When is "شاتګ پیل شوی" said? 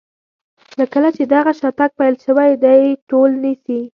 1.59-2.51